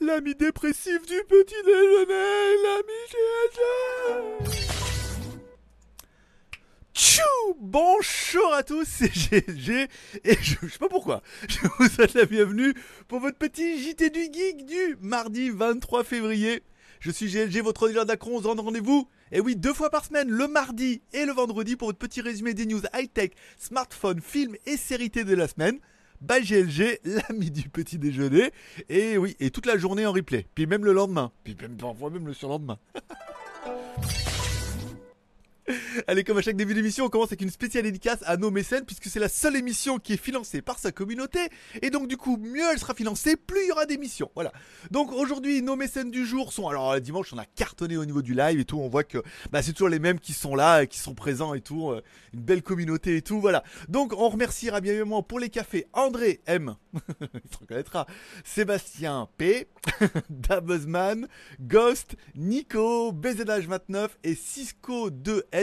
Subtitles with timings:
[0.00, 3.00] l'ami dépressif du petit déjeuner, l'ami.
[6.94, 7.22] Tchou
[7.58, 9.88] Bonjour à tous, c'est GLG
[10.24, 12.74] et je, je sais pas pourquoi, je vous souhaite la bienvenue
[13.08, 16.62] pour votre petit JT du Geek du mardi 23 février.
[17.00, 19.08] Je suis GLG, votre dealer d'Acron, on se donne rendez-vous.
[19.32, 22.52] Et oui, deux fois par semaine, le mardi et le vendredi pour votre petit résumé
[22.52, 25.78] des news high-tech, smartphone, films et séries de la semaine.
[26.20, 28.52] By GLG, l'ami du petit déjeuner.
[28.88, 30.46] Et oui, et toute la journée en replay.
[30.54, 31.32] Puis même le lendemain.
[31.44, 32.78] Puis même parfois même le surlendemain.
[36.06, 38.84] Allez, comme à chaque début d'émission, on commence avec une spéciale dédicace à nos mécènes,
[38.84, 41.40] puisque c'est la seule émission qui est financée par sa communauté.
[41.82, 44.30] Et donc, du coup, mieux elle sera financée, plus il y aura d'émissions.
[44.34, 44.52] Voilà.
[44.90, 46.68] Donc, aujourd'hui, nos mécènes du jour sont.
[46.68, 48.78] Alors, euh, dimanche, on a cartonné au niveau du live et tout.
[48.78, 49.18] On voit que
[49.50, 51.90] bah, c'est toujours les mêmes qui sont là, qui sont présents et tout.
[51.90, 52.02] euh,
[52.34, 53.40] Une belle communauté et tout.
[53.40, 53.62] Voilà.
[53.88, 56.74] Donc, on remerciera bien évidemment pour les cafés André M.
[57.20, 58.06] il se reconnaîtra.
[58.44, 59.68] Sébastien P.
[60.30, 61.26] Dabuzman,
[61.60, 65.10] Ghost, Nico, BZH29 et Cisco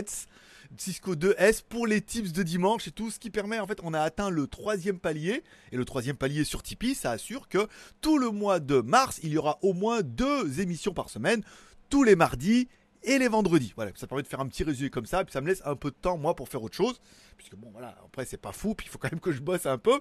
[0.01, 0.27] 2S.
[0.75, 3.93] Cisco 2S pour les tips de dimanche et tout ce qui permet en fait on
[3.93, 5.43] a atteint le troisième palier.
[5.71, 7.67] Et le troisième palier sur Tipeee ça assure que
[8.01, 11.41] tout le mois de mars il y aura au moins deux émissions par semaine
[11.89, 12.67] tous les mardis
[13.03, 13.71] et les vendredis.
[13.75, 15.75] Voilà ça permet de faire un petit résumé comme ça puis ça me laisse un
[15.75, 16.99] peu de temps moi pour faire autre chose.
[17.37, 19.65] Puisque bon voilà après c'est pas fou puis il faut quand même que je bosse
[19.65, 19.99] un peu.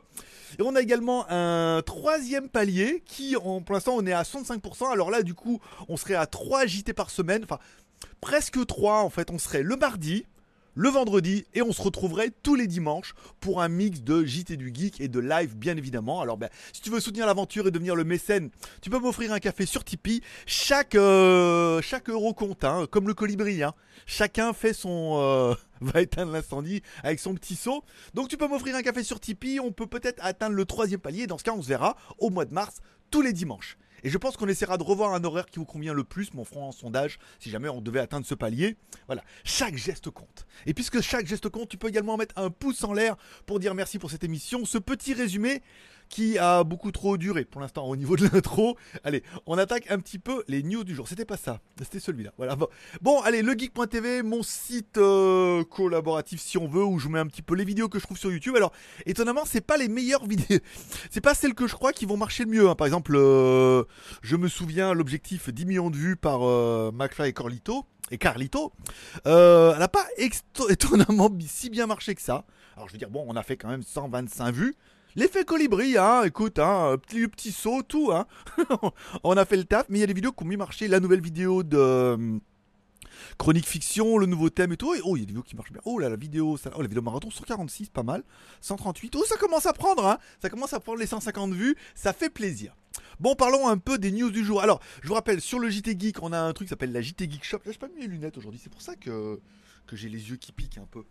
[0.58, 4.90] Et on a également un troisième palier qui en, pour l'instant on est à 65%
[4.92, 7.44] alors là du coup on serait à 3 JT par semaine.
[7.44, 7.60] Enfin
[8.20, 10.26] presque 3 en fait on serait le mardi
[10.76, 14.70] le vendredi et on se retrouverait tous les dimanches pour un mix de JT du
[14.72, 16.20] Geek et de live bien évidemment.
[16.20, 18.50] Alors ben, si tu veux soutenir l'aventure et devenir le mécène,
[18.82, 20.20] tu peux m'offrir un café sur Tipeee.
[20.44, 23.62] Chaque, euh, chaque euro compte, hein, comme le colibri.
[23.62, 23.72] Hein.
[24.04, 25.14] Chacun fait son...
[25.16, 27.82] euh, va éteindre l'incendie avec son petit seau.
[28.12, 31.26] Donc tu peux m'offrir un café sur Tipeee, on peut peut-être atteindre le troisième palier.
[31.26, 32.76] Dans ce cas on se verra au mois de mars
[33.10, 33.78] tous les dimanches.
[34.06, 36.44] Et je pense qu'on essaiera de revoir un horaire qui vous convient le plus, mon
[36.44, 38.76] front en sondage, si jamais on devait atteindre ce palier.
[39.06, 40.46] Voilà, chaque geste compte.
[40.64, 43.16] Et puisque chaque geste compte, tu peux également mettre un pouce en l'air
[43.46, 44.64] pour dire merci pour cette émission.
[44.64, 45.60] Ce petit résumé
[46.08, 48.76] qui a beaucoup trop duré pour l'instant au niveau de l'intro.
[49.04, 51.08] Allez, on attaque un petit peu les news du jour.
[51.08, 52.32] C'était pas ça, c'était celui-là.
[52.36, 52.56] Voilà.
[53.00, 57.42] Bon, allez, legeek.tv, mon site euh, collaboratif si on veut, où je mets un petit
[57.42, 58.56] peu les vidéos que je trouve sur YouTube.
[58.56, 58.72] Alors,
[59.04, 60.60] étonnamment, c'est pas les meilleures vidéos.
[61.10, 62.68] C'est pas celles que je crois qui vont marcher le mieux.
[62.68, 62.74] hein.
[62.74, 63.84] Par exemple, euh,
[64.22, 67.84] je me souviens l'objectif 10 millions de vues par euh, McFly et Carlito.
[68.12, 68.72] Et Carlito,
[69.26, 70.06] euh, elle n'a pas
[70.68, 72.44] étonnamment si bien marché que ça.
[72.76, 74.76] Alors je veux dire, bon, on a fait quand même 125 vues.
[75.16, 78.26] L'effet colibri, hein, écoute, hein, petit, petit saut, tout, hein.
[79.24, 80.88] on a fait le taf, mais il y a des vidéos qui ont mieux marché.
[80.88, 82.38] La nouvelle vidéo de euh,
[83.38, 84.94] Chronique Fiction, le nouveau thème et tout.
[85.04, 85.80] Oh, il y a des vidéos qui marchent bien.
[85.86, 88.24] Oh là, la vidéo, ça, oh, la vidéo marathon 146, pas mal.
[88.60, 89.16] 138.
[89.16, 90.18] Oh, ça commence à prendre, hein.
[90.42, 91.76] Ça commence à prendre les 150 vues.
[91.94, 92.76] Ça fait plaisir.
[93.18, 94.60] Bon, parlons un peu des news du jour.
[94.60, 97.00] Alors, je vous rappelle, sur le JT Geek, on a un truc qui s'appelle la
[97.00, 97.60] JT Geek Shop.
[97.64, 98.60] Là, j'ai pas mis mes lunettes aujourd'hui.
[98.62, 99.40] C'est pour ça que
[99.92, 101.04] j'ai les yeux qui piquent un peu.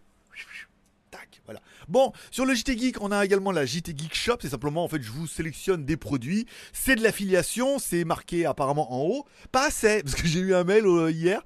[1.88, 4.38] Bon, sur le JT Geek, on a également la JT Geek Shop.
[4.42, 6.46] C'est simplement, en fait, je vous sélectionne des produits.
[6.74, 7.78] C'est de l'affiliation.
[7.80, 9.25] C'est marqué apparemment en haut.
[9.52, 11.42] Pas assez, parce que j'ai eu un mail euh, hier.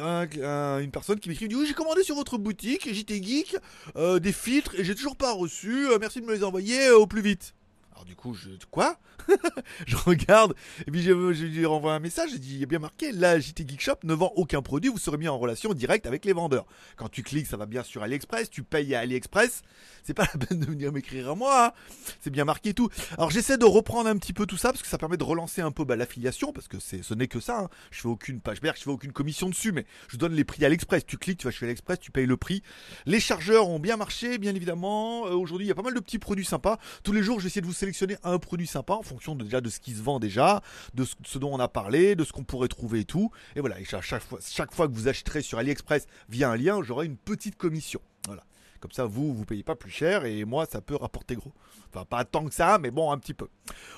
[0.00, 3.56] un- un- une personne qui m'écrit, oui, j'ai commandé sur votre boutique, JT Geek,
[3.96, 5.88] euh, des filtres et j'ai toujours pas reçu.
[5.88, 7.54] Euh, merci de me les envoyer au plus vite.
[7.94, 8.98] Alors du coup, je quoi?
[9.86, 10.54] Je regarde
[10.86, 12.30] et puis je, lui renvoie un message.
[12.32, 14.90] Je dis il a bien marqué la JT Geek Shop ne vend aucun produit.
[14.90, 16.66] Vous serez mis en relation directe avec les vendeurs.
[16.96, 18.50] Quand tu cliques, ça va bien sur AliExpress.
[18.50, 19.62] Tu payes à AliExpress.
[20.02, 21.66] C'est pas la peine de venir m'écrire à moi.
[21.66, 21.72] hein.
[22.20, 22.88] C'est bien marqué et tout.
[23.16, 25.60] Alors j'essaie de reprendre un petit peu tout ça parce que ça permet de relancer
[25.62, 27.60] un peu bah, l'affiliation parce que ce n'est que ça.
[27.60, 27.68] hein.
[27.92, 30.64] Je fais aucune page verte, je fais aucune commission dessus, mais je donne les prix
[30.64, 31.06] à l'Express.
[31.06, 32.62] Tu cliques, tu vas chez l'Express, tu payes le prix.
[33.06, 35.26] Les chargeurs ont bien marché, bien évidemment.
[35.28, 36.78] Euh, Aujourd'hui, il y a pas mal de petits produits sympas.
[37.04, 39.68] Tous les jours, j'essaie de vous sélectionner un produit sympa en fonction de, déjà de
[39.68, 40.62] ce qui se vend déjà,
[40.94, 43.30] de ce, dont on a parlé, de ce qu'on pourrait trouver et tout.
[43.56, 46.82] Et voilà, et chaque fois, chaque fois que vous achèterez sur AliExpress via un lien,
[46.82, 48.00] j'aurai une petite commission.
[48.26, 48.44] Voilà.
[48.80, 51.52] Comme ça, vous, vous payez pas plus cher et moi, ça peut rapporter gros.
[51.90, 53.48] Enfin, pas tant que ça, mais bon, un petit peu.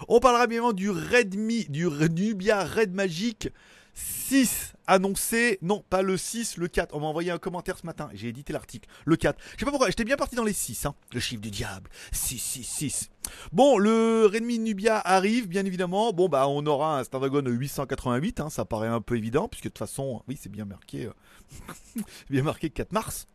[0.09, 3.49] On parlera bien évidemment du Redmi, du Nubia Red Magic
[3.97, 6.95] 6 annoncé, non pas le 6, le 4.
[6.95, 8.89] On m'a envoyé un commentaire ce matin, j'ai édité l'article.
[9.05, 9.39] Le 4.
[9.55, 10.95] Je sais pas pourquoi, j'étais bien parti dans les 6, hein.
[11.13, 11.91] le chiffre du diable.
[12.13, 13.11] 6, 6, 6.
[13.53, 16.13] Bon, le Redmi Nubia arrive, bien évidemment.
[16.13, 19.71] Bon, bah, on aura un Snapdragon 888, hein, ça paraît un peu évident, puisque de
[19.71, 23.27] toute façon, oui, c'est bien marqué, euh, bien marqué 4 mars.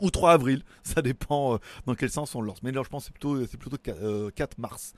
[0.00, 2.62] Ou 3 avril, ça dépend euh, dans quel sens on lance.
[2.62, 4.94] Mais là, je pense c'est plutôt, c'est plutôt 4, euh, mars.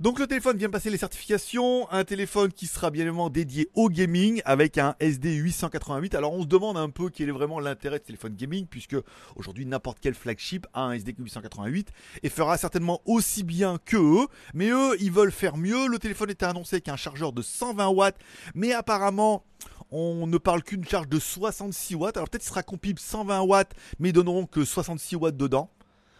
[0.00, 3.88] Donc le téléphone vient passer les certifications, un téléphone qui sera bien évidemment dédié au
[3.88, 6.14] gaming avec un SD 888.
[6.14, 8.96] Alors on se demande un peu quel est vraiment l'intérêt de ce téléphone gaming puisque
[9.36, 11.90] aujourd'hui n'importe quel flagship a un SD 888
[12.22, 14.26] et fera certainement aussi bien que eux.
[14.52, 15.88] Mais eux, ils veulent faire mieux.
[15.88, 18.18] Le téléphone était annoncé avec un chargeur de 120 watts,
[18.54, 19.44] mais apparemment
[19.90, 22.16] on ne parle qu'une charge de 66 watts.
[22.16, 25.70] Alors peut-être qu'il sera compatible 120 watts, mais ils donneront que 66 watts dedans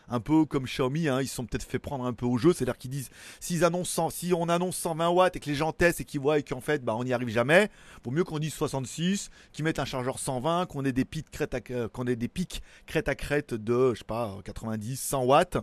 [0.08, 2.52] un peu comme Xiaomi, hein, ils se sont peut-être fait prendre un peu au jeu,
[2.52, 3.10] c'est-à-dire qu'ils disent
[3.40, 6.40] s'ils annoncent si on annonce 120 watts et que les gens testent et qu'ils voient
[6.42, 7.70] qu'en fait bah, on n'y arrive jamais,
[8.04, 11.54] vaut mieux qu'on dise 66, qu'ils mettent un chargeur 120, qu'on ait des pics crête
[11.54, 15.24] à, euh, qu'on ait des pics crête à crête de je sais pas 90, 100
[15.24, 15.58] watts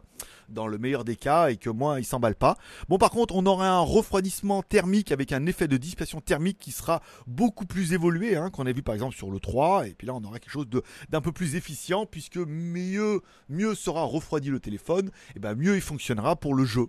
[0.50, 2.58] dans le meilleur des cas et que moins ils s'emballent pas.
[2.90, 6.72] Bon par contre on aura un refroidissement thermique avec un effet de dissipation thermique qui
[6.72, 10.08] sera beaucoup plus évolué hein, qu'on a vu par exemple sur le 3 et puis
[10.08, 10.68] là on aura quelque chose
[11.10, 15.76] d'un peu plus efficient puisque mieux mieux sera refroidi le téléphone, et eh ben mieux
[15.76, 16.88] il fonctionnera pour le jeu.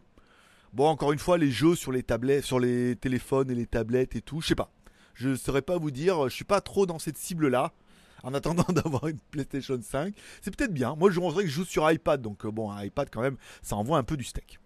[0.73, 4.17] Bon, encore une fois, les jeux sur les tablettes, sur les téléphones et les tablettes
[4.17, 4.71] et tout, je sais pas.
[5.15, 7.73] Je ne saurais pas vous dire, je suis pas trop dans cette cible-là.
[8.23, 10.95] En attendant d'avoir une PlayStation 5, c'est peut-être bien.
[10.97, 13.77] Moi, je voudrais que je joue sur iPad, donc euh, bon, iPad quand même, ça
[13.77, 14.59] envoie un peu du steak.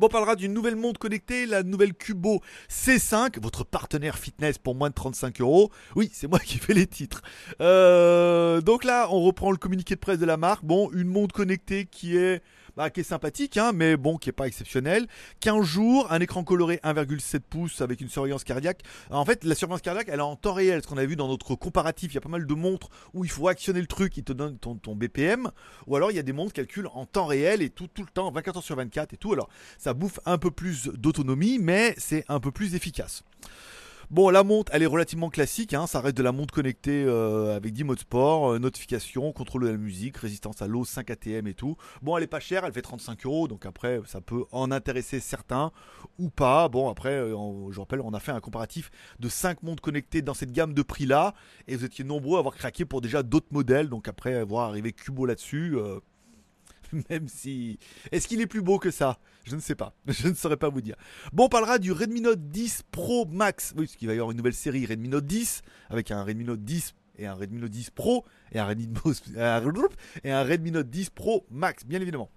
[0.00, 2.40] On parlera d'une nouvelle montre connectée, la nouvelle Cubo
[2.70, 5.70] C5, votre partenaire fitness pour moins de 35 euros.
[5.96, 7.20] Oui, c'est moi qui fais les titres.
[7.60, 10.64] Euh, donc là, on reprend le communiqué de presse de la marque.
[10.64, 12.42] Bon, une montre connectée qui est
[12.76, 15.06] bah, qui est sympathique, hein, mais bon, qui est pas exceptionnel.
[15.40, 18.82] 15 jours, un écran coloré 1,7 pouces avec une surveillance cardiaque.
[19.10, 20.82] en fait, la surveillance cardiaque, elle est en temps réel.
[20.82, 23.24] Ce qu'on a vu dans notre comparatif, il y a pas mal de montres où
[23.24, 25.50] il faut actionner le truc, il te donne ton, ton BPM.
[25.86, 28.02] Ou alors, il y a des montres qui calculent en temps réel et tout, tout
[28.02, 29.32] le temps, 24 heures sur 24 et tout.
[29.32, 29.48] Alors,
[29.78, 33.22] ça bouffe un peu plus d'autonomie, mais c'est un peu plus efficace.
[34.12, 35.72] Bon, la montre, elle est relativement classique.
[35.72, 35.86] Hein.
[35.86, 39.68] ça reste de la montre connectée euh, avec 10 modes sport, euh, notification, contrôle de
[39.68, 41.78] la musique, résistance à l'eau, 5 ATM et tout.
[42.02, 43.48] Bon, elle est pas chère, elle fait 35 euros.
[43.48, 45.72] Donc après, ça peut en intéresser certains
[46.18, 46.68] ou pas.
[46.68, 50.34] Bon, après, euh, je rappelle, on a fait un comparatif de 5 montres connectées dans
[50.34, 51.32] cette gamme de prix-là.
[51.66, 53.88] Et vous étiez nombreux à avoir craqué pour déjà d'autres modèles.
[53.88, 55.78] Donc après, voir arriver Cubo là-dessus.
[57.10, 57.78] même si...
[58.10, 59.18] Est-ce qu'il est plus beau que ça?
[59.44, 59.94] Je ne sais pas.
[60.06, 60.96] Je ne saurais pas vous dire.
[61.32, 63.72] Bon, on parlera du Redmi Note 10 Pro Max.
[63.76, 66.44] Oui, parce qu'il va y avoir une nouvelle série Redmi Note 10 avec un Redmi
[66.44, 68.88] Note 10 et un Redmi Note 10 Pro et un Redmi,
[70.24, 72.30] et un Redmi Note 10 Pro Max, bien évidemment.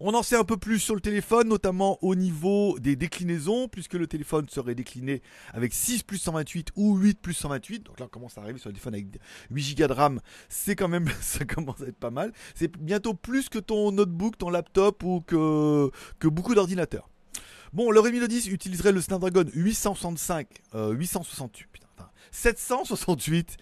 [0.00, 3.94] On en sait un peu plus sur le téléphone, notamment au niveau des déclinaisons, puisque
[3.94, 5.22] le téléphone serait décliné
[5.52, 7.84] avec 6 plus 128 ou 8 plus 128.
[7.84, 9.06] Donc là, on commence à arriver sur le téléphone avec
[9.50, 10.20] 8 Go de RAM.
[10.48, 12.32] C'est quand même, ça commence à être pas mal.
[12.54, 15.90] C'est bientôt plus que ton notebook, ton laptop ou que,
[16.24, 17.08] beaucoup d'ordinateurs.
[17.72, 21.80] Bon, le Redmi Note 10 utiliserait le Snapdragon 865, 868,
[22.30, 23.56] 768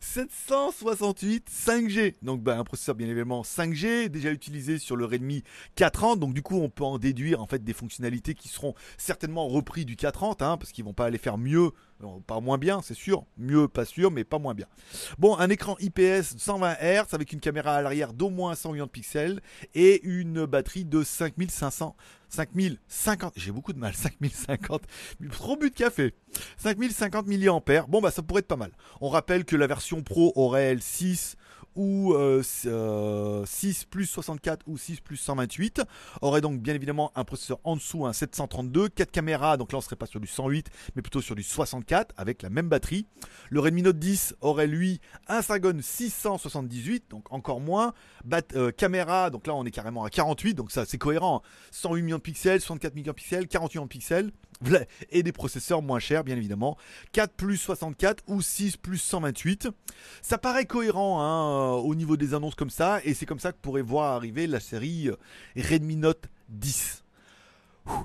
[0.00, 5.42] 768 5G donc bah, un processeur bien évidemment 5G déjà utilisé sur le Redmi
[5.76, 9.48] 430 donc du coup on peut en déduire en fait des fonctionnalités qui seront certainement
[9.48, 11.72] repris du 430 hein, parce qu'ils vont pas aller faire mieux
[12.26, 13.24] pas moins bien, c'est sûr.
[13.36, 14.66] Mieux, pas sûr, mais pas moins bien.
[15.18, 18.86] Bon, un écran IPS 120 Hz avec une caméra à l'arrière d'au moins 100 millions
[18.86, 19.40] de pixels
[19.74, 21.96] et une batterie de 5500.
[22.30, 24.82] 5050, j'ai beaucoup de mal, 5050,
[25.30, 26.14] trop but de café.
[26.58, 28.72] 5050 mAh, bon bah ça pourrait être pas mal.
[29.00, 31.36] On rappelle que la version Pro aurait L6
[31.78, 32.12] ou
[32.42, 33.44] 6 euh,
[33.88, 35.82] plus 64 ou 6 plus 128
[36.22, 39.80] aurait donc bien évidemment un processeur en dessous, un 732, 4 caméras, donc là on
[39.80, 43.06] serait pas sur du 108 mais plutôt sur du 64 avec la même batterie.
[43.48, 47.94] Le Redmi Note 10 aurait lui un Snapdragon 678, donc encore moins,
[48.54, 52.16] euh, caméra, donc là on est carrément à 48, donc ça c'est cohérent, 108 millions
[52.16, 54.32] de pixels, 64 millions de pixels, 48 millions de pixels
[55.10, 56.76] et des processeurs moins chers bien évidemment
[57.12, 59.68] 4 plus 64 ou 6 plus 128
[60.22, 63.58] ça paraît cohérent hein, au niveau des annonces comme ça et c'est comme ça que
[63.58, 65.16] pourrait voir arriver la série euh,
[65.56, 67.04] Redmi Note 10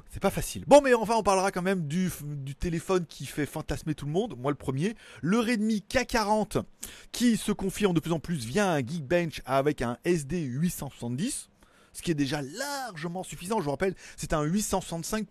[0.10, 0.64] c'est pas facile.
[0.68, 4.12] Bon, mais enfin, on parlera quand même du, du, téléphone qui fait fantasmer tout le
[4.12, 4.36] monde.
[4.38, 6.64] Moi, le premier, le Redmi K40,
[7.12, 11.50] qui se confirme de plus en plus via un Geekbench avec un SD 870,
[11.92, 13.60] ce qui est déjà largement suffisant.
[13.60, 15.28] Je vous rappelle, c'est un 865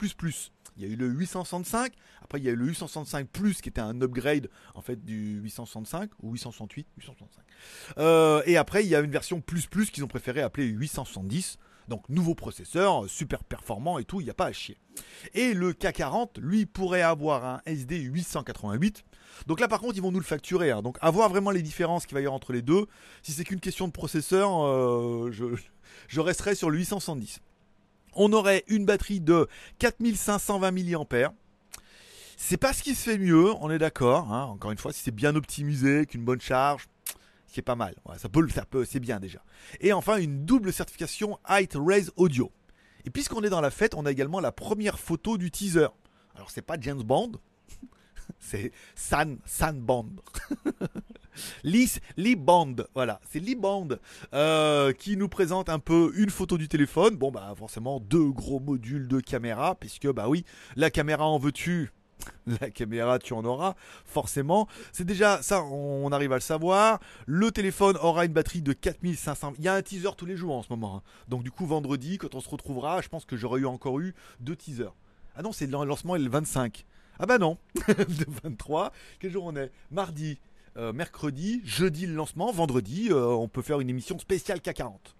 [0.76, 3.68] il y a eu le 865, après il y a eu le 865 Plus qui
[3.68, 7.44] était un upgrade en fait du 865 ou 868, 865.
[7.98, 11.58] Euh, et après il y a une version plus plus qu'ils ont préféré appeler 870.
[11.88, 14.78] Donc nouveau processeur, super performant et tout, il n'y a pas à chier.
[15.34, 19.04] Et le K40, lui, pourrait avoir un SD 888.
[19.46, 20.70] Donc là par contre ils vont nous le facturer.
[20.70, 20.82] Hein.
[20.82, 22.86] Donc à voir vraiment les différences qu'il va y avoir entre les deux.
[23.22, 25.46] Si c'est qu'une question de processeur, euh, je,
[26.08, 27.40] je resterai sur le 870
[28.14, 31.32] on aurait une batterie de 4520 mAh.
[32.36, 34.32] C'est pas ce qui se fait mieux, on est d'accord.
[34.32, 34.44] Hein.
[34.44, 36.88] Encore une fois, si c'est bien optimisé, qu'une bonne charge,
[37.46, 37.94] ce qui est pas mal.
[38.16, 39.44] ça peut le faire, c'est bien déjà.
[39.80, 42.50] Et enfin, une double certification Height Raise Audio.
[43.04, 45.88] Et puisqu'on est dans la fête, on a également la première photo du teaser.
[46.34, 47.32] Alors, c'est pas James Bond,
[48.38, 50.10] c'est San, San Bond.
[51.64, 52.36] Lee, Lee
[52.94, 53.58] voilà, c'est Lee
[54.34, 57.16] euh, qui nous présente un peu une photo du téléphone.
[57.16, 60.44] Bon, bah forcément deux gros modules de caméra, puisque bah oui,
[60.76, 61.92] la caméra en veux-tu?
[62.46, 63.74] La caméra, tu en auras,
[64.04, 64.68] forcément.
[64.92, 67.00] C'est déjà ça, on arrive à le savoir.
[67.26, 69.54] Le téléphone aura une batterie de 4500.
[69.58, 70.98] Il y a un teaser tous les jours en ce moment.
[70.98, 71.02] Hein.
[71.28, 74.14] Donc, du coup, vendredi, quand on se retrouvera, je pense que j'aurais eu encore eu
[74.40, 74.94] deux teasers.
[75.36, 76.84] Ah non, c'est le lancement est le 25.
[77.18, 77.58] Ah bah non,
[77.88, 78.92] le 23.
[79.20, 79.70] Quel jour on est?
[79.90, 80.38] Mardi,
[80.76, 85.16] euh, mercredi, jeudi le lancement, vendredi, euh, on peut faire une émission spéciale CAC 40.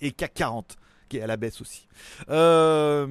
[0.00, 0.76] Et CAC 40,
[1.08, 1.86] qui est à la baisse aussi.
[2.28, 3.06] Euh,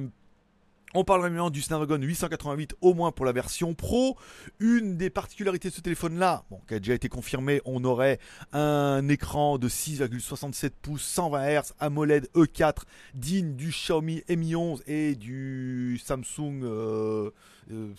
[0.94, 4.16] on parle maintenant du Snapdragon 888 au moins pour la version Pro.
[4.60, 8.18] Une des particularités de ce téléphone-là, bon, qui a déjà été confirmé, on aurait
[8.52, 12.82] un écran de 6,67 pouces 120 Hz AMOLED E4
[13.14, 17.30] digne du Xiaomi Mi 11 et du Samsung euh,
[17.70, 17.94] euh,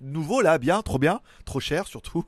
[0.00, 2.24] nouveau là, bien, trop bien, trop cher surtout.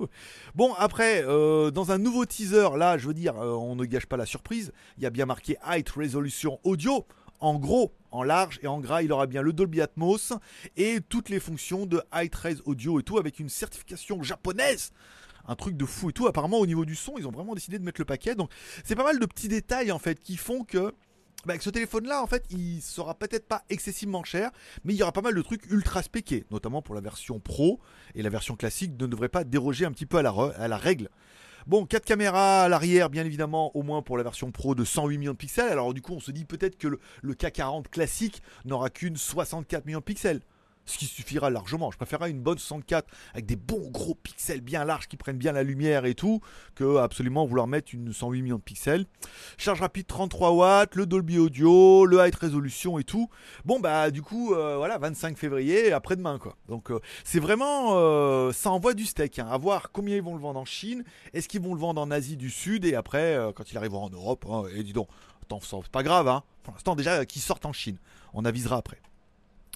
[0.55, 4.17] Bon après, euh, dans un nouveau teaser, là, je veux dire, on ne gâche pas
[4.17, 4.73] la surprise.
[4.97, 7.07] Il y a bien marqué Height Resolution Audio
[7.45, 10.33] en gros, en large et en gras, il aura bien le Dolby Atmos
[10.79, 14.93] et toutes les fonctions de High Trace Audio et tout avec une certification japonaise
[15.47, 16.27] un truc de fou et tout.
[16.27, 18.35] Apparemment, au niveau du son, ils ont vraiment décidé de mettre le paquet.
[18.35, 18.51] Donc,
[18.83, 20.95] c'est pas mal de petits détails en fait qui font que.
[21.45, 24.51] Bah, ce téléphone-là, en fait, il sera peut-être pas excessivement cher,
[24.85, 27.79] mais il y aura pas mal de trucs ultra spéqués, notamment pour la version pro
[28.15, 31.11] et la version classique ne devrait pas déroger un petit peu à la règle.
[31.67, 35.17] Bon, 4 caméras à l'arrière, bien évidemment, au moins pour la version Pro de 108
[35.17, 35.73] millions de pixels.
[35.73, 39.87] Alors du coup, on se dit peut-être que le, le K40 classique n'aura qu'une 64
[39.87, 40.41] millions de pixels
[40.87, 41.91] ce qui suffira largement.
[41.91, 45.53] Je préférerais une bonne 64 avec des bons gros pixels bien larges qui prennent bien
[45.53, 46.41] la lumière et tout,
[46.75, 49.07] que absolument vouloir mettre une 108 millions de pixels.
[49.57, 53.29] Charge rapide 33 watts, le Dolby Audio, le High Resolution et tout.
[53.65, 56.57] Bon bah du coup euh, voilà 25 février après-demain quoi.
[56.69, 59.39] Donc euh, c'est vraiment euh, ça envoie du steak.
[59.39, 59.49] Hein.
[59.51, 61.05] À voir combien ils vont le vendre en Chine.
[61.33, 62.85] Est-ce qu'ils vont le vendre en Asie du Sud?
[62.85, 64.45] Et après quand il arrivera en Europe.
[64.49, 65.09] Hein, et dis donc,
[65.63, 66.43] c'est pas grave hein.
[66.63, 67.99] Pour l'instant déjà qu'ils sortent en Chine.
[68.33, 69.01] On avisera après.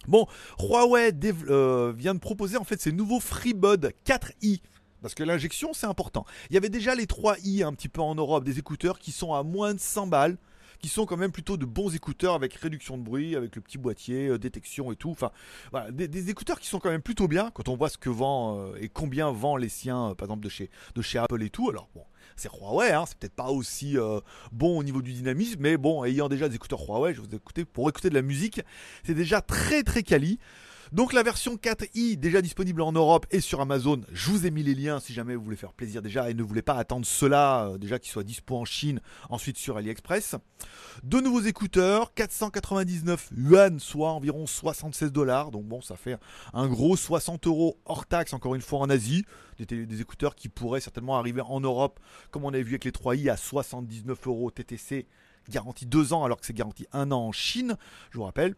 [0.06, 0.26] Bon,
[0.58, 1.12] Huawei
[1.50, 4.60] euh, vient de proposer en fait ses nouveaux FreeBud 4i.
[5.02, 6.24] Parce que l'injection, c'est important.
[6.50, 9.32] Il y avait déjà les 3i un petit peu en Europe, des écouteurs qui sont
[9.32, 10.38] à moins de 100 balles,
[10.80, 13.78] qui sont quand même plutôt de bons écouteurs avec réduction de bruit, avec le petit
[13.78, 15.10] boîtier, euh, détection et tout.
[15.10, 15.30] Enfin,
[15.70, 18.58] voilà, des, écouteurs qui sont quand même plutôt bien quand on voit ce que vend
[18.58, 21.70] euh, et combien vend les siens, par exemple de chez, de chez Apple et tout.
[21.70, 22.04] Alors bon,
[22.36, 24.20] c'est Huawei, hein, c'est peut-être pas aussi euh,
[24.52, 27.64] bon au niveau du dynamisme, mais bon, ayant déjà des écouteurs Huawei, je vous écouter
[27.64, 28.60] pour écouter de la musique,
[29.04, 30.38] c'est déjà très très quali.
[30.92, 34.00] Donc la version 4i déjà disponible en Europe et sur Amazon.
[34.10, 36.42] Je vous ai mis les liens si jamais vous voulez faire plaisir déjà et ne
[36.42, 40.36] voulez pas attendre cela euh, déjà qu'il soit dispo en Chine, ensuite sur AliExpress.
[41.02, 45.50] De nouveaux écouteurs, 499 yuan, soit environ 76 dollars.
[45.50, 46.16] Donc bon, ça fait
[46.54, 49.26] un gros 60 euros hors taxe encore une fois en Asie.
[49.58, 51.98] Des, des, écouteurs qui pourraient certainement arriver en Europe,
[52.30, 55.06] comme on avait vu avec les 3i à 79 euros TTC,
[55.50, 57.76] garantie 2 ans alors que c'est garanti 1 an en Chine.
[58.10, 58.54] Je vous rappelle.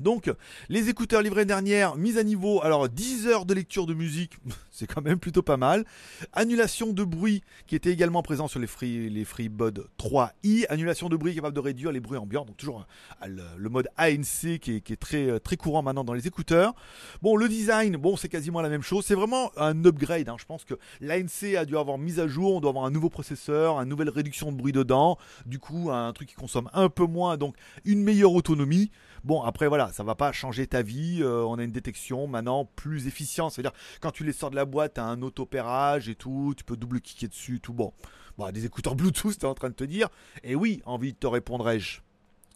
[0.00, 0.30] Donc,
[0.68, 2.62] les écouteurs livrés dernière, mise à niveau.
[2.62, 4.32] Alors, 10 heures de lecture de musique,
[4.70, 5.84] c'est quand même plutôt pas mal.
[6.32, 10.66] Annulation de bruit, qui était également présent sur les, Free, les FreeBud 3i.
[10.68, 12.44] Annulation de bruit capable de réduire les bruits ambiants.
[12.44, 12.86] Donc, toujours
[13.22, 13.26] euh,
[13.56, 16.74] le, mode ANC qui est, très, euh, très courant maintenant dans les écouteurs.
[17.22, 19.04] Bon, le design, bon, c'est quasiment la même chose.
[19.06, 20.28] C'est vraiment un upgrade.
[20.28, 20.36] Hein.
[20.38, 22.56] Je pense que l'ANC a dû avoir mise à jour.
[22.56, 25.16] On doit avoir un nouveau processeur, une nouvelle réduction de bruit dedans.
[25.46, 27.36] Du coup, un truc qui consomme un peu moins.
[27.36, 28.90] Donc, une meilleure autonomie.
[29.26, 31.18] Bon, après, voilà, ça va pas changer ta vie.
[31.20, 33.50] Euh, on a une détection maintenant plus efficiente.
[33.50, 36.54] C'est-à-dire, quand tu les sors de la boîte, tu as un auto-opérage et tout.
[36.56, 37.72] Tu peux double-cliquer dessus, tout.
[37.72, 37.92] Bon,
[38.38, 40.10] bon des écouteurs Bluetooth, tu es en train de te dire.
[40.44, 42.02] Et oui, envie de te répondrai-je.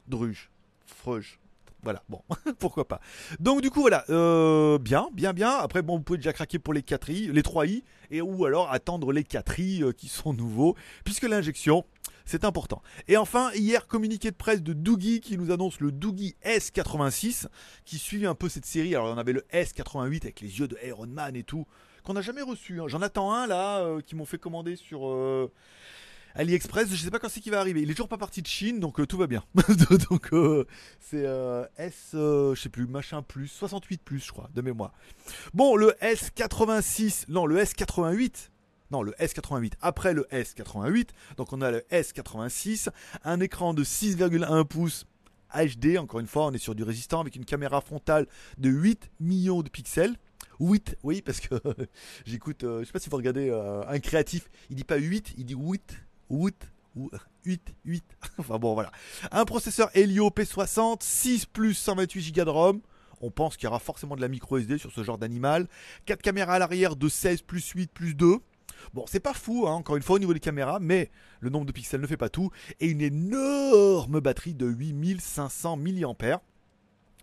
[0.06, 0.48] Druge,
[0.86, 1.39] Freuge.
[1.82, 2.22] Voilà, bon,
[2.58, 3.00] pourquoi pas.
[3.38, 5.50] Donc du coup voilà, euh, bien, bien, bien.
[5.50, 9.12] Après bon, vous pouvez déjà craquer pour les 4i, les 3i, et ou alors attendre
[9.12, 11.84] les 4i euh, qui sont nouveaux, puisque l'injection,
[12.26, 12.82] c'est important.
[13.08, 17.46] Et enfin, hier, communiqué de presse de Doogie qui nous annonce le Doogie S86,
[17.84, 18.94] qui suit un peu cette série.
[18.94, 21.66] Alors, on avait le S88 avec les yeux de Iron Man et tout,
[22.04, 22.80] qu'on n'a jamais reçu.
[22.80, 22.88] Hein.
[22.88, 25.00] J'en attends un là, euh, qui m'ont fait commander sur.
[26.36, 27.82] Euh, AliExpress, je sais pas quand c'est qui va arriver.
[27.82, 29.44] Il est toujours pas parti de Chine, donc euh, tout va bien.
[30.10, 30.30] donc
[31.00, 31.26] c'est
[31.76, 34.92] S, je sais plus, machin plus, 68 plus, je crois, de mémoire.
[35.54, 38.50] Bon, le S86, non, le S88,
[38.90, 41.08] non, le S88 après le S88.
[41.36, 42.88] Donc on a le S86,
[43.24, 45.06] un écran de 6,1 pouces
[45.54, 48.26] HD, encore une fois, on est sur du résistant avec une caméra frontale
[48.58, 50.16] de 8 millions de pixels.
[50.60, 51.54] 8, oui, parce que
[52.26, 55.34] j'écoute, euh, je sais pas si vous regardez euh, un créatif, il dit pas 8,
[55.38, 55.96] il dit 8,
[56.30, 56.54] 8,
[57.44, 58.04] 8, 8.
[58.38, 58.90] enfin bon, voilà.
[59.30, 62.80] Un processeur Helio P60, 6 plus 128 Go de ROM.
[63.20, 65.68] On pense qu'il y aura forcément de la micro SD sur ce genre d'animal.
[66.06, 68.38] 4 caméras à l'arrière de 16 plus 8 plus 2.
[68.94, 71.10] Bon, c'est pas fou, hein, encore une fois, au niveau des caméras, mais
[71.40, 72.50] le nombre de pixels ne fait pas tout.
[72.80, 76.40] Et une énorme batterie de 8500 mAh.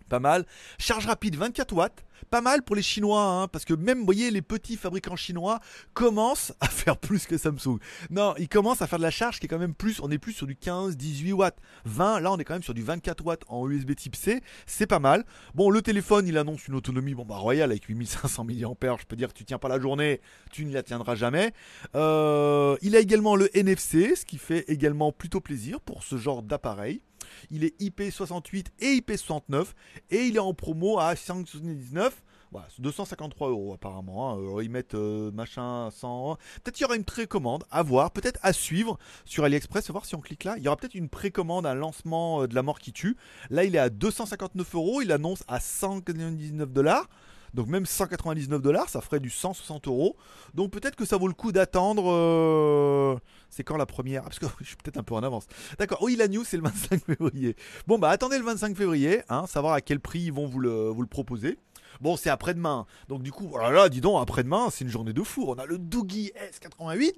[0.10, 0.46] Pas mal.
[0.78, 2.04] Charge rapide 24 watts.
[2.30, 5.60] Pas mal pour les Chinois, hein, parce que même, vous voyez, les petits fabricants chinois
[5.94, 7.80] commencent à faire plus que Samsung.
[8.10, 10.18] Non, ils commencent à faire de la charge qui est quand même plus, on est
[10.18, 11.58] plus sur du 15, 18 watts.
[11.86, 14.88] 20, là on est quand même sur du 24 watts en USB type C, c'est
[14.88, 15.24] pas mal.
[15.56, 19.16] Bon, le téléphone, il annonce une autonomie bon, bah, royale avec 8500 mAh, je peux
[19.16, 20.20] dire tu tiens pas la journée,
[20.52, 21.54] tu ne la tiendras jamais.
[21.96, 26.44] Euh, il a également le NFC, ce qui fait également plutôt plaisir pour ce genre
[26.44, 27.02] d'appareil.
[27.52, 29.68] Il est IP68 et IP69
[30.10, 32.12] et il est en promo à 5,79.
[32.52, 34.32] Voilà, 253 euros apparemment.
[34.34, 34.62] Hein.
[34.62, 36.38] ils mettent euh, machin 100.
[36.64, 39.92] Peut-être qu'il y aura une précommande à voir, peut-être à suivre sur AliExpress.
[39.92, 40.56] voir si on clique là.
[40.58, 43.18] Il y aura peut-être une précommande, un lancement euh, de la mort qui tue.
[43.50, 45.02] Là, il est à 259 euros.
[45.02, 47.10] Il annonce à 199 dollars.
[47.54, 50.16] Donc même 199 dollars, ça ferait du 160 euros.
[50.54, 52.12] Donc peut-être que ça vaut le coup d'attendre.
[52.12, 53.18] Euh,
[53.50, 54.24] c'est quand la première?
[54.24, 55.48] Parce que je suis peut-être un peu en avance.
[55.78, 56.00] D'accord.
[56.02, 57.56] Oui, la news c'est le 25 février.
[57.88, 60.94] Bon bah attendez le 25 février, hein, savoir à quel prix ils vont vous le,
[61.10, 61.58] proposer.
[62.02, 62.86] Bon, c'est après-demain.
[63.08, 65.46] Donc du coup, voilà, là, dis donc, après-demain, c'est une journée de fou.
[65.48, 67.14] On a le Doogie S88.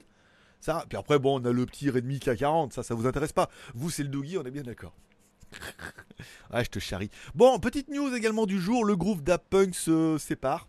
[0.62, 2.71] Ça, puis après, bon, on a le petit Redmi K40.
[2.71, 3.50] Ça, ça vous intéresse pas?
[3.74, 4.93] Vous, c'est le Doogie, on est bien d'accord.
[6.51, 7.09] ah, je te charrie.
[7.36, 10.67] Bon, petite news également du jour, le groupe Da Punk se sépare.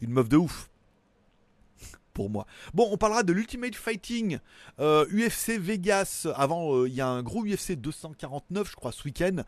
[0.00, 0.68] une meuf de ouf
[2.24, 2.46] moi.
[2.74, 4.38] Bon, on parlera de l'Ultimate Fighting
[4.78, 6.26] UFC euh, Vegas.
[6.34, 9.42] Avant, euh, il y a un gros UFC 249, je crois, ce week-end.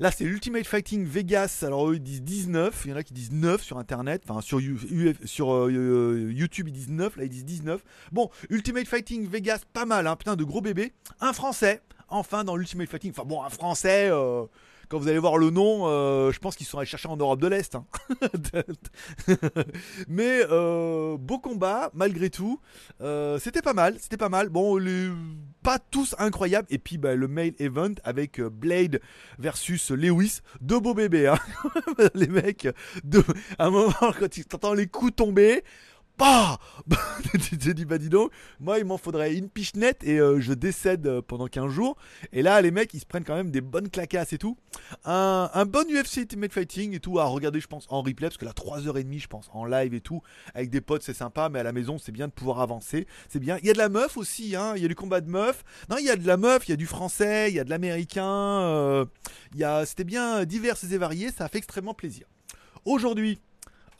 [0.00, 1.64] Là, c'est l'Ultimate Fighting Vegas.
[1.66, 2.82] Alors, eux, ils disent 19.
[2.84, 4.22] Il y en a qui disent 9 sur Internet.
[4.28, 4.60] Enfin, sur,
[5.24, 7.16] sur euh, YouTube, ils disent 9.
[7.16, 7.82] Là, ils disent 19.
[8.12, 10.16] Bon, Ultimate Fighting Vegas, pas mal, hein.
[10.16, 10.92] Putain, de gros bébés.
[11.20, 13.10] Un Français, enfin, dans l'Ultimate Fighting.
[13.10, 14.10] Enfin, bon, un Français
[14.88, 17.40] quand vous allez voir le nom, euh, je pense qu'ils sont allés chercher en Europe
[17.40, 17.74] de l'Est.
[17.74, 17.84] Hein.
[20.08, 22.60] Mais euh, beau combat, malgré tout.
[23.00, 24.48] Euh, c'était pas mal, c'était pas mal.
[24.48, 24.78] Bon,
[25.62, 26.66] pas tous incroyables.
[26.70, 29.00] Et puis bah, le main event avec Blade
[29.38, 30.40] versus Lewis.
[30.60, 31.28] Deux beaux bébés.
[31.28, 31.38] Hein.
[32.14, 32.68] les mecs,
[33.04, 33.22] de...
[33.58, 35.64] à un moment, quand tu entends les coups tomber,
[36.18, 36.58] bah
[37.62, 41.06] J'ai dit, bah dis donc, moi il m'en faudrait une pichenette et euh, je décède
[41.06, 41.96] euh, pendant 15 jours.
[42.32, 44.56] Et là, les mecs, ils se prennent quand même des bonnes claquasses et tout.
[45.04, 48.44] Un, bon UFC Ultimate Fighting et tout à regarder, je pense, en replay, parce que
[48.44, 50.22] là, 3h30, je pense, en live et tout,
[50.54, 53.06] avec des potes, c'est sympa, mais à la maison, c'est bien de pouvoir avancer.
[53.28, 53.58] C'est bien.
[53.62, 54.72] Il y a de la meuf aussi, hein.
[54.76, 55.64] Il y a du combat de meuf.
[55.88, 57.64] Non, il y a de la meuf, il y a du français, il y a
[57.64, 58.24] de l'américain.
[58.24, 59.04] Euh,
[59.84, 62.26] c'était bien divers et varié, ça a fait extrêmement plaisir.
[62.84, 63.40] Aujourd'hui,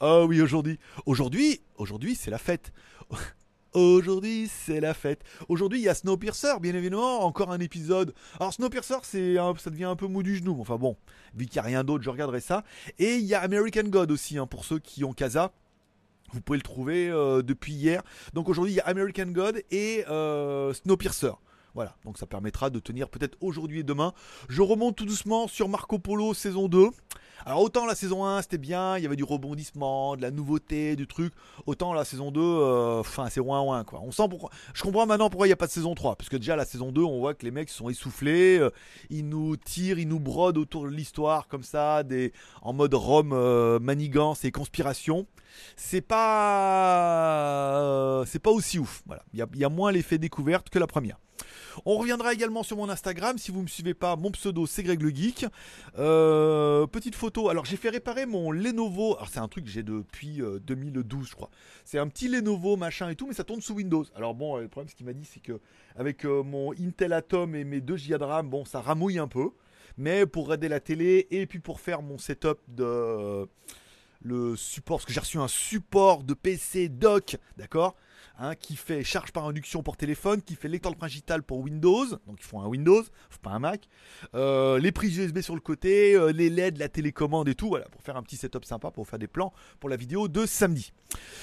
[0.01, 0.79] Oh oui, aujourd'hui.
[1.05, 2.71] Aujourd'hui, aujourd'hui, c'est la fête.
[3.73, 5.23] Aujourd'hui, c'est la fête.
[5.47, 8.15] Aujourd'hui, il y a Snowpiercer, bien évidemment, encore un épisode.
[8.39, 10.57] Alors, Snowpiercer, c'est ça devient un peu mou du genou.
[10.59, 10.97] Enfin bon,
[11.35, 12.63] vu qu'il n'y a rien d'autre, je regarderai ça.
[12.97, 15.51] Et il y a American God aussi, hein, pour ceux qui ont Casa.
[16.33, 18.01] Vous pouvez le trouver euh, depuis hier.
[18.33, 21.33] Donc aujourd'hui, il y a American God et euh, Snowpiercer.
[21.75, 24.13] Voilà, donc ça permettra de tenir peut-être aujourd'hui et demain.
[24.49, 26.89] Je remonte tout doucement sur Marco Polo saison 2.
[27.45, 30.97] Alors autant la saison 1 c'était bien, il y avait du rebondissement, de la nouveauté,
[30.97, 31.33] du truc.
[31.67, 34.01] Autant la saison 2, euh, enfin c'est ouin ouin quoi.
[34.03, 34.49] On sent pourquoi.
[34.73, 36.15] Je comprends maintenant pourquoi il n'y a pas de saison 3.
[36.17, 38.57] Parce que déjà la saison 2, on voit que les mecs sont essoufflés.
[38.59, 38.71] euh,
[39.09, 43.31] ils nous tirent, ils nous brodent autour de l'histoire comme ça, des, en mode Rome,
[43.33, 45.25] euh, manigance et conspiration.
[45.77, 47.79] C'est pas.
[47.83, 49.01] euh, c'est pas aussi ouf.
[49.05, 49.23] Voilà.
[49.33, 51.17] Il y y a moins l'effet découverte que la première.
[51.85, 53.37] On reviendra également sur mon Instagram.
[53.37, 55.45] Si vous me suivez pas, mon pseudo c'est Greg le Geek.
[55.97, 57.49] Euh, petite photo.
[57.49, 59.15] Alors j'ai fait réparer mon Lenovo.
[59.15, 61.49] Alors c'est un truc que j'ai depuis euh, 2012, je crois.
[61.85, 64.05] C'est un petit Lenovo machin et tout, mais ça tourne sous Windows.
[64.15, 65.59] Alors bon, euh, le problème, ce qu'il m'a dit, c'est que
[65.95, 69.27] avec euh, mon Intel Atom et mes 2 Go de RAM, bon, ça ramouille un
[69.27, 69.49] peu.
[69.97, 73.45] Mais pour aider la télé et puis pour faire mon setup de euh,
[74.21, 77.95] le support, parce que j'ai reçu un support de PC dock, d'accord?
[78.37, 82.37] Hein, qui fait charge par induction pour téléphone, qui fait lecteur digital pour Windows, donc
[82.39, 83.03] il faut un Windows,
[83.41, 83.87] pas un Mac,
[84.35, 87.85] euh, les prises USB sur le côté, euh, les LED, la télécommande et tout, voilà,
[87.85, 90.91] pour faire un petit setup sympa, pour faire des plans pour la vidéo de samedi.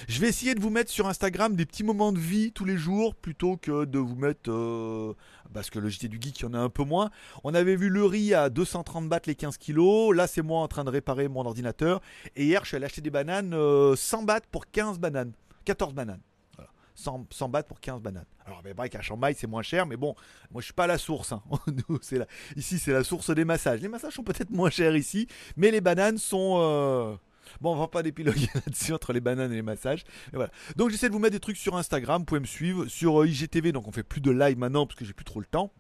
[0.09, 2.77] Je vais essayer de vous mettre sur Instagram des petits moments de vie tous les
[2.77, 5.15] jours, plutôt que de vous mettre, euh,
[5.53, 7.11] parce que le JT du Geek, il y en a un peu moins.
[7.45, 10.69] On avait vu le riz à 230 bahts les 15 kilos, là c'est moi en
[10.69, 12.01] train de réparer mon ordinateur,
[12.37, 15.33] et hier je suis allé acheter des bananes, euh, 100 bahts pour 15 bananes,
[15.65, 16.21] 14 bananes.
[16.97, 18.25] 100, 100 bahts pour 15 bananes.
[18.45, 20.15] Alors, mais vrai qu'à Shanghai, c'est moins cher, mais bon,
[20.51, 21.33] moi, je suis pas à la source.
[21.33, 21.43] hein.
[22.57, 23.81] Ici, c'est la source des massages.
[23.81, 26.57] Les massages sont peut-être moins chers ici, mais les bananes sont.
[26.59, 27.17] euh,
[27.61, 30.03] Bon, on va pas d'épiloguer là-dessus entre les bananes et les massages.
[30.77, 32.23] Donc, j'essaie de vous mettre des trucs sur Instagram.
[32.23, 33.71] Vous pouvez me suivre sur euh, IGTV.
[33.73, 35.73] Donc, on fait plus de live maintenant parce que j'ai plus trop le temps.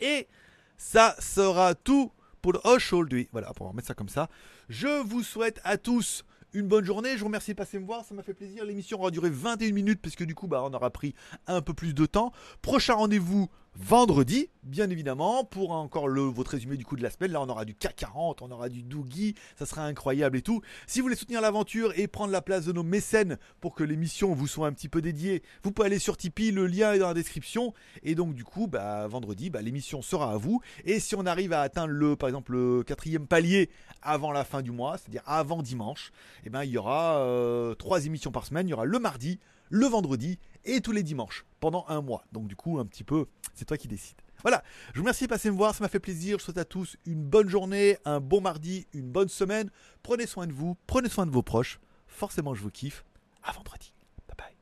[0.00, 0.28] Et
[0.76, 3.28] ça sera tout pour aujourd'hui.
[3.32, 4.28] Voilà, pour remettre ça comme ça.
[4.68, 7.12] Je vous souhaite à tous une bonne journée.
[7.14, 8.04] Je vous remercie de passer me voir.
[8.04, 8.64] Ça m'a fait plaisir.
[8.64, 11.14] L'émission aura duré 21 minutes parce que du coup, bah, on aura pris
[11.46, 12.32] un peu plus de temps.
[12.60, 17.32] Prochain rendez-vous vendredi, bien évidemment, pour encore le, votre résumé du coup de la semaine.
[17.32, 19.34] Là, on aura du K40, on aura du Doogie.
[19.58, 20.60] Ça sera incroyable et tout.
[20.86, 24.34] Si vous voulez soutenir l'aventure et prendre la place de nos mécènes pour que l'émission
[24.34, 26.52] vous soit un petit peu dédiée, vous pouvez aller sur Tipeee.
[26.52, 27.72] Le lien est dans la description.
[28.02, 30.60] Et donc, du coup, bah, vendredi, bah, l'émission sera à vous.
[30.84, 33.70] Et si on arrive à atteindre le, par exemple, le quatrième palier
[34.02, 36.12] avant la fin du mois, c'est-à-dire avant dimanche,
[36.44, 38.68] eh ben, il y aura euh, trois émissions par semaine.
[38.68, 39.38] Il y aura le mardi,
[39.72, 42.24] le vendredi et tous les dimanches pendant un mois.
[42.30, 44.20] Donc du coup, un petit peu, c'est toi qui décides.
[44.42, 46.38] Voilà, je vous remercie de passer me voir, ça m'a fait plaisir.
[46.38, 49.70] Je souhaite à tous une bonne journée, un bon mardi, une bonne semaine.
[50.02, 51.80] Prenez soin de vous, prenez soin de vos proches.
[52.06, 53.04] Forcément, je vous kiffe.
[53.42, 53.94] À vendredi.
[54.28, 54.52] Bye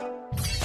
[0.00, 0.61] bye.